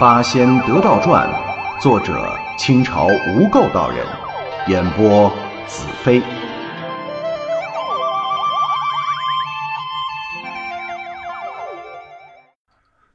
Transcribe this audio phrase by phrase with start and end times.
[0.02, 1.28] 《八仙得道传》，
[1.82, 4.06] 作者清朝无垢道人，
[4.66, 5.28] 演播
[5.68, 6.22] 子飞。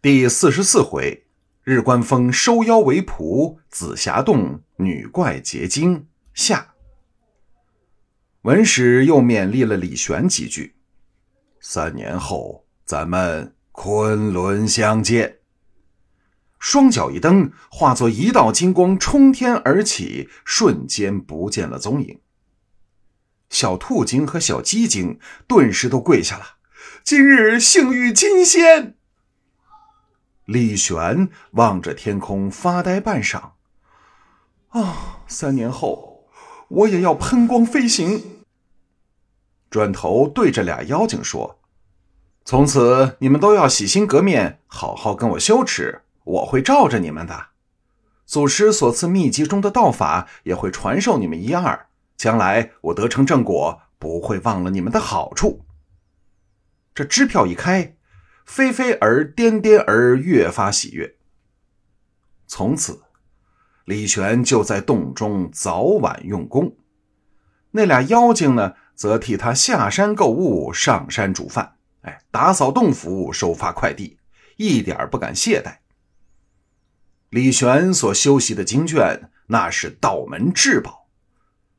[0.00, 1.24] 第四十四回，
[1.62, 6.74] 日观峰收妖为仆，紫霞洞女怪结晶下。
[8.40, 10.74] 文史又勉励了李玄几句。
[11.60, 15.41] 三年后，咱们昆仑相见。
[16.62, 22.20] 双脚一蹬，化作一道金光冲天而起，瞬间不见了踪影。
[23.50, 26.58] 小兔精和小鸡精顿时都跪下了。
[27.02, 28.94] 今日幸遇金仙。
[30.44, 33.54] 李玄望着天空发呆半晌。
[34.68, 36.28] 啊，三年后
[36.68, 38.44] 我也要喷光飞行。
[39.68, 41.58] 转头对着俩妖精说
[42.46, 47.46] ：“从此你们都要洗心革面，好好跟我修持。”我会罩着你们的，
[48.24, 51.88] 祖师所赐秘籍中的道法也会传授你们一二。
[52.16, 55.64] 将来我得成正果，不会忘了你们的好处。
[56.94, 57.96] 这支票一开，
[58.46, 61.16] 飞飞儿、颠颠儿越发喜悦。
[62.46, 63.02] 从此，
[63.84, 66.76] 李玄就在洞中早晚用功，
[67.72, 74.18] 那俩妖精呢，则替他下山购物、上山煮饭，哎，打扫洞府、收发快递，
[74.58, 75.81] 一点不敢懈怠。
[77.32, 81.08] 李玄所修习的经卷，那是道门至宝，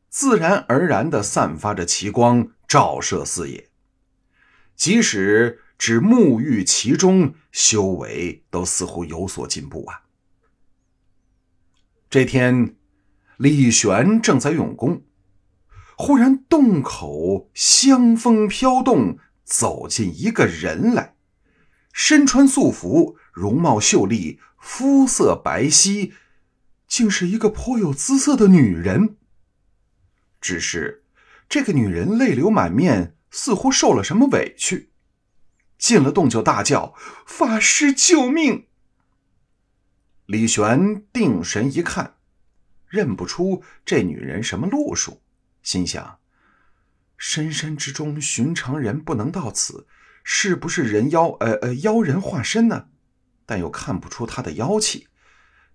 [0.09, 3.69] 自然而然的散发着奇光，照射四野。
[4.75, 10.01] 即使只沐浴其中，修为都似乎有所进步啊。
[12.09, 12.75] 这天，
[13.37, 15.03] 李玄正在用功，
[15.95, 21.13] 忽然洞口香风飘动，走进一个人来，
[21.91, 24.39] 身穿素服，容貌秀丽。
[24.65, 26.13] 肤色白皙，
[26.87, 29.17] 竟是一个颇有姿色的女人。
[30.39, 31.03] 只是
[31.49, 34.91] 这个女人泪流满面，似乎受了什么委屈，
[35.77, 36.95] 进了洞就大叫
[37.27, 38.67] ：“法师救命！”
[40.27, 42.15] 李玄定神一看，
[42.87, 45.21] 认不出这女人什么路数，
[45.61, 46.19] 心想：
[47.17, 49.87] 深山之中寻常人不能到此，
[50.23, 51.31] 是不是人妖？
[51.41, 52.87] 呃呃，妖人化身呢？
[53.45, 55.07] 但又看不出她的妖气，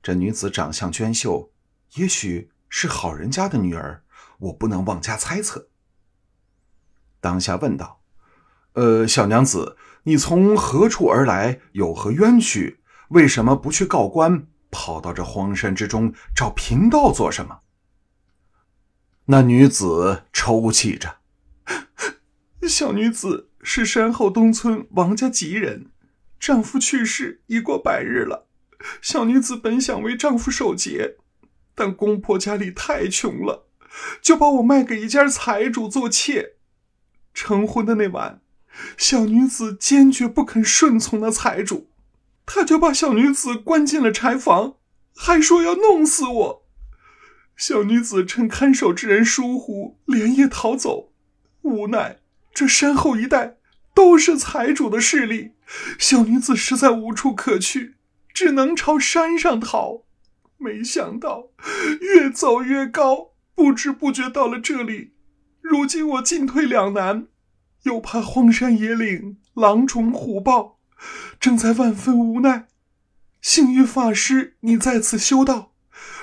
[0.02, 1.52] 这女子长相娟秀，
[1.94, 4.04] 也许是好人家的女儿，
[4.38, 5.68] 我不能妄加猜测。
[7.20, 8.02] 当下问道
[8.74, 11.60] ：“呃，小娘子，你从何处而来？
[11.72, 12.80] 有何冤屈？
[13.08, 17.60] 为什么不去告官，跑到这荒山之中找贫道做什么？”
[19.30, 21.16] 那女子抽泣着：
[22.68, 25.90] “小女子是山后东村王家吉人。”
[26.38, 28.46] 丈夫去世已过百日了，
[29.02, 31.16] 小女子本想为丈夫守节，
[31.74, 33.66] 但公婆家里太穷了，
[34.22, 36.54] 就把我卖给一家财主做妾。
[37.34, 38.40] 成婚的那晚，
[38.96, 41.90] 小女子坚决不肯顺从那财主，
[42.46, 44.76] 他就把小女子关进了柴房，
[45.14, 46.66] 还说要弄死我。
[47.56, 51.12] 小女子趁看守之人疏忽，连夜逃走。
[51.62, 52.20] 无奈
[52.54, 53.57] 这山后一带
[53.98, 55.54] 都是财主的势力。
[55.98, 57.96] 小女子实在无处可去，
[58.32, 60.04] 只能朝山上逃。
[60.56, 61.48] 没想到
[62.00, 65.14] 越走越高，不知不觉到了这里。
[65.60, 67.26] 如今我进退两难，
[67.82, 70.78] 又怕荒山野岭狼虫虎豹，
[71.40, 72.68] 正在万分无奈。
[73.40, 75.72] 幸遇法师你在此修道，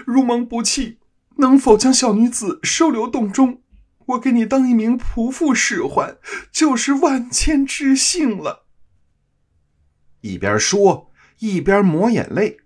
[0.06, 1.00] 如蒙不弃，
[1.40, 3.62] 能否将小女子收留洞中？
[4.08, 6.18] 我给你当一名仆妇使唤，
[6.52, 8.66] 就是万千之幸了。
[10.22, 12.58] 一边说一边抹眼泪，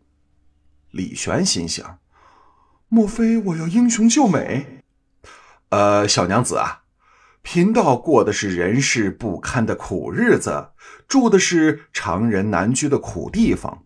[0.91, 1.99] 李玄心想：
[2.87, 4.83] 莫非我要英雄救美？
[5.69, 6.83] 呃，小娘子啊，
[7.41, 10.71] 贫道过的是人世不堪的苦日子，
[11.07, 13.85] 住的是常人难居的苦地方，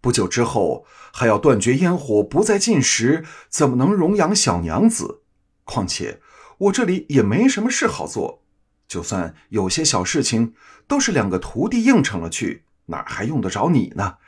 [0.00, 5.22] 不久之后还要断绝烟火，不再进食，怎么能容养小娘子？
[5.64, 6.20] 况且
[6.58, 8.42] 我这里也没什么事好做，
[8.88, 10.54] 就算有些小事情，
[10.86, 12.64] 都是两个徒弟应承了去。
[12.86, 14.18] 哪还用得着你呢，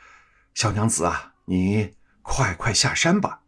[0.53, 3.41] 小娘子啊，你快快下山吧。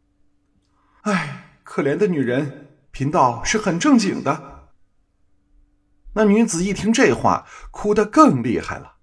[1.02, 4.70] 哎，可怜的女人，贫道是很正经的。
[6.14, 8.96] 那女子一听这话，哭得更厉害了。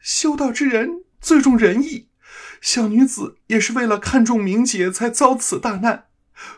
[0.00, 2.10] 修道之人最重仁义，
[2.60, 6.06] 小女子也是为了看重名节才遭此大难。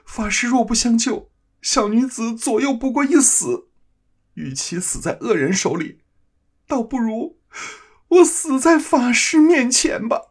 [0.05, 3.69] 法师若不相救，小女子左右不过一死。
[4.35, 6.01] 与其死在恶人手里，
[6.67, 7.39] 倒不如……
[8.09, 10.29] 我死在法师面前吧。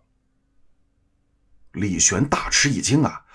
[1.74, 3.26] 李玄大吃一惊啊！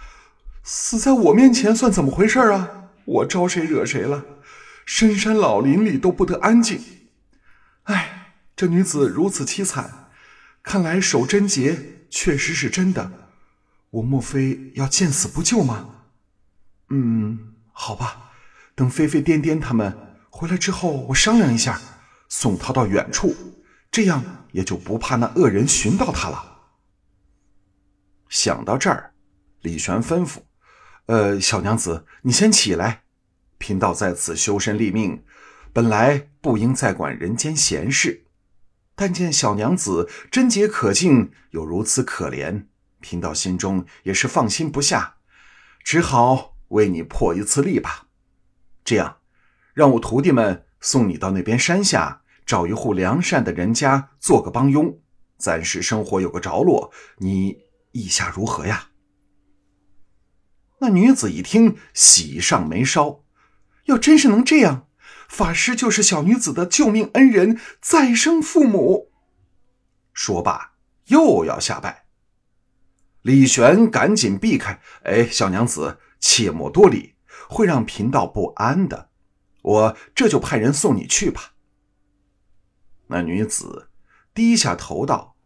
[0.65, 2.91] 死在我面前算怎么回事啊？
[3.05, 4.25] 我招谁惹谁了？
[4.85, 6.83] 深山老林里都不得安静。
[7.85, 10.11] 哎，这女子如此凄惨，
[10.63, 13.29] 看来守贞节确实是真的。
[13.91, 16.07] 我莫非要见死不救吗？
[16.89, 18.33] 嗯，好吧，
[18.75, 19.97] 等飞飞颠颠他们
[20.31, 21.81] 回来之后，我商量一下，
[22.29, 23.35] 送他到远处，
[23.91, 26.61] 这样也就不怕那恶人寻到他了。
[28.29, 29.13] 想到这儿，
[29.61, 30.39] 李玄吩咐
[31.07, 33.03] ：“呃，小娘子，你先起来。
[33.59, 35.23] 贫道在此修身立命，
[35.73, 38.25] 本来不应再管人间闲事，
[38.97, 42.67] 但见小娘子贞洁可敬，又如此可怜，
[43.01, 45.17] 贫道心中也是放心不下，
[45.85, 48.09] 只好为你破一次例吧。
[48.85, 49.17] 这样，
[49.73, 55.01] 让我徒弟们送你到那边山下，找一户良善的人家做个帮佣，
[55.39, 56.93] 暂时生活有个着落。
[57.17, 58.89] 你。”意下如何呀？
[60.79, 63.23] 那女子一听，喜上眉梢。
[63.85, 64.89] 要真是能这样，
[65.29, 69.13] 法师就是小女子的救命恩人、再生父母。
[70.15, 70.73] 说罢，
[71.09, 72.07] 又要下拜。
[73.21, 74.81] 李玄赶紧避开。
[75.03, 77.17] 哎，小娘子，切莫多礼，
[77.51, 79.11] 会让贫道不安的。
[79.61, 81.53] 我这就派人送你去吧。
[83.09, 83.91] 那女子
[84.33, 85.37] 低下头道：“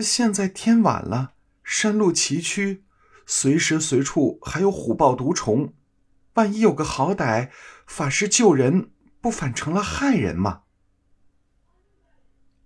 [0.00, 2.80] 现在天晚了。”山路崎岖，
[3.26, 5.74] 随时随处还有虎豹毒虫，
[6.34, 7.50] 万一有个好歹，
[7.86, 8.90] 法师救人
[9.20, 10.62] 不反成了害人吗？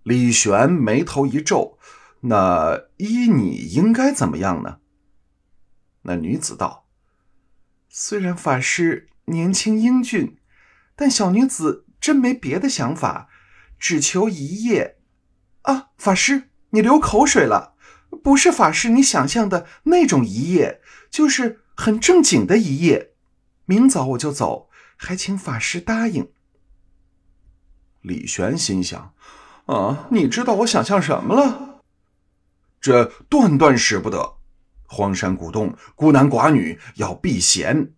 [0.01, 1.77] 李玄眉头一皱，
[2.21, 4.79] 那依你应该怎么样呢？
[6.01, 6.86] 那女子道
[7.99, 10.37] ：“虽然法师年轻英俊，
[10.95, 13.27] 但小女子真没别的想法，
[13.79, 14.97] 只求一夜。
[15.63, 17.73] 啊，法师，你流口水了。”
[18.23, 20.79] 不是法师你想象的那种一夜，
[21.09, 23.13] 就是很正经的一夜。
[23.65, 26.31] 明早我就走，还请法师答应。
[28.01, 29.15] 李玄心想：
[29.65, 31.81] 啊，你知道我想象什么了？
[32.79, 34.36] 这断断使不得。
[34.87, 37.93] 荒山古洞，孤男寡女要避嫌，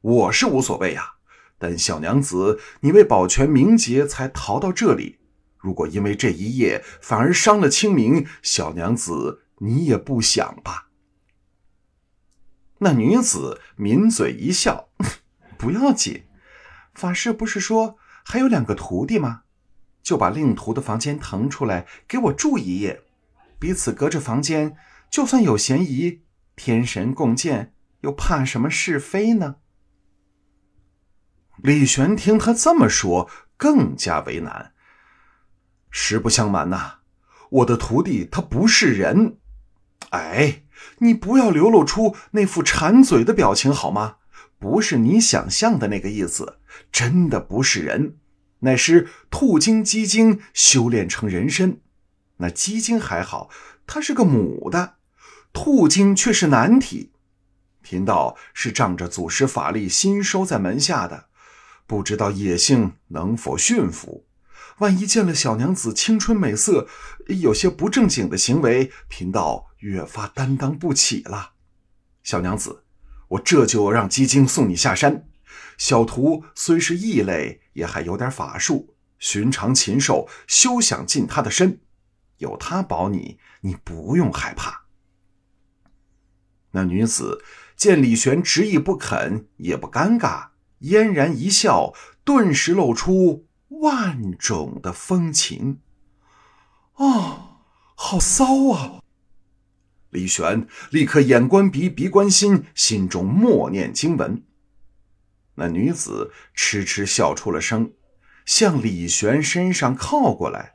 [0.00, 1.16] 我是无所谓呀。
[1.58, 5.18] 但小娘子，你为保全名节才逃到这里，
[5.58, 9.42] 如果因为这一夜反而伤了清明，小娘子。
[9.60, 10.90] 你也不想吧？
[12.78, 14.90] 那女子抿嘴一笑，
[15.58, 16.26] 不要紧。
[16.94, 19.42] 法师不是说还有两个徒弟吗？
[20.00, 23.02] 就把令徒的房间腾出来给我住一夜，
[23.58, 24.76] 彼此隔着房间，
[25.10, 26.22] 就算有嫌疑，
[26.58, 29.56] 天神共鉴，又怕什么是非呢？
[31.56, 34.72] 李玄听他这么说，更加为难。
[35.88, 36.96] 实不相瞒呐，
[37.50, 39.38] 我的徒弟他不是人。
[40.10, 40.64] 哎，
[40.98, 44.16] 你不要流露出那副馋嘴的表情好吗？
[44.58, 46.58] 不是你想象的那个意思，
[46.90, 48.16] 真的不是人，
[48.60, 51.80] 乃是兔精、鸡精修炼成人身。
[52.38, 53.48] 那鸡精还好，
[53.86, 54.97] 它是个母的；
[55.52, 57.12] 兔精却是难题。
[57.80, 61.28] 贫道是仗着祖师法力新收在门下的，
[61.86, 64.26] 不知道野性能否驯服。
[64.78, 66.86] 万一见了小娘子青春美色，
[67.26, 71.54] 有些不正经的行为，贫道越发担当不起了。
[72.22, 72.84] 小娘子，
[73.28, 75.26] 我这就让鸡精送你下山。
[75.78, 81.80] 小徒虽是异类，也还有点法术，寻常禽兽休想近他的身。
[82.36, 84.87] 有他保你，你不用害怕。
[86.72, 87.42] 那女子
[87.76, 90.48] 见李玄执意不肯，也不尴尬，
[90.78, 91.92] 嫣然一笑，
[92.24, 93.46] 顿时露出。
[93.82, 95.80] 万种的风情，
[96.94, 97.60] 啊，
[97.94, 99.02] 好骚啊！
[100.08, 104.42] 李玄立刻眼观鼻，鼻观心，心中默念经文。
[105.56, 107.92] 那女子痴痴笑出了声，
[108.46, 110.72] 向李玄身上靠过来。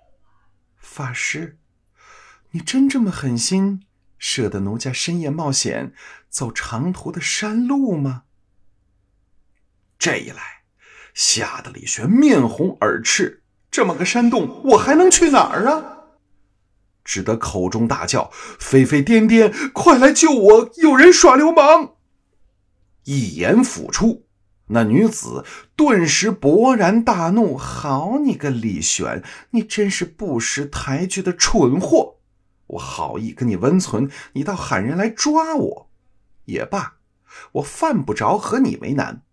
[0.78, 1.58] 法师，
[2.52, 3.84] 你真这么狠心，
[4.26, 5.92] 舍得奴家深夜冒险
[6.30, 8.24] 走长途的山路吗？
[10.00, 10.64] 这一来。
[11.14, 15.98] 吓得李玄面红耳赤，这么个山洞，我还能去哪儿啊？
[17.04, 20.72] 只得口中大叫：“飞飞颠颠，快来救我！
[20.78, 21.96] 有人耍流氓！”
[23.04, 24.26] 一言甫出，
[24.68, 25.44] 那女子
[25.76, 32.13] 顿时勃然大怒：“好你个李玄，你真是不识抬举的蠢货！
[32.74, 35.90] 我好意跟你温存，你倒喊人来抓我。
[36.46, 36.98] 也罢，
[37.54, 39.24] 我犯不着和你为难。”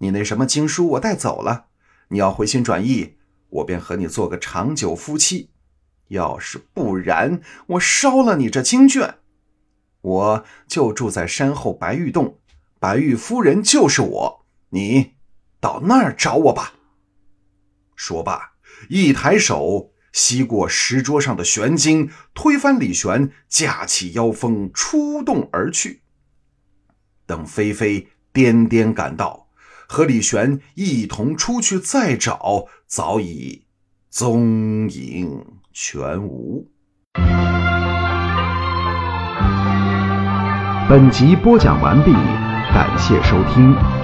[0.00, 1.66] 你那什么经书我带走了，
[2.08, 3.16] 你要回心转意，
[3.48, 5.50] 我便和你做个长久夫妻；
[6.08, 9.16] 要是不然，我烧了你这经卷。
[10.00, 12.38] 我就住在山后白玉洞，
[12.78, 15.14] 白玉夫人就是我，你
[15.58, 16.74] 到那儿找我吧。”
[17.96, 18.52] 说罢，
[18.88, 26.02] 一抬手吸过石桌上的玄经，推翻李玄，架起妖风出洞而去。
[27.26, 29.48] 等菲菲颠颠赶到，
[29.86, 33.64] 和李玄一同出去再找，早已
[34.08, 36.70] 踪影全无。
[40.88, 42.12] 本集播讲完毕，
[42.72, 43.97] 感谢收听。